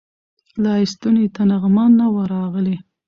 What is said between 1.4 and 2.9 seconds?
نغمه نه وه راغلې